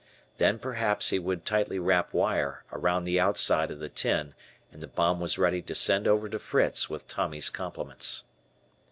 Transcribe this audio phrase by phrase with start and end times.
[0.39, 4.33] Then perhaps he would tightly wrap wire around the outside of the tin
[4.71, 8.23] and the bomb was ready to send over to Fritz with Tommy's compliments.